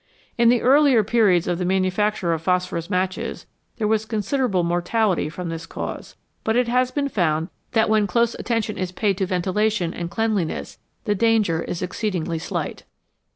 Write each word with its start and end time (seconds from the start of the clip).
In 0.35 0.49
the 0.49 0.63
earlier 0.63 1.03
periods 1.03 1.47
of 1.47 1.59
the 1.59 1.63
manufacture 1.63 2.33
of 2.33 2.41
phosphorus 2.41 2.89
matches 2.89 3.45
there 3.77 3.87
was 3.87 4.03
considerable 4.03 4.63
mortality 4.63 5.29
from 5.29 5.49
this 5.49 5.67
cause, 5.67 6.15
but 6.43 6.55
it 6.55 6.67
has 6.67 6.89
been 6.89 7.07
found 7.07 7.49
that 7.73 7.87
when 7.87 8.07
close 8.07 8.33
attention 8.39 8.79
is 8.79 8.91
paid 8.91 9.15
to 9.19 9.27
ventilation 9.27 9.93
and 9.93 10.09
cleanliness 10.09 10.79
the 11.05 11.13
danger 11.13 11.61
is 11.61 11.83
exceedingly 11.83 12.39
slight. 12.39 12.83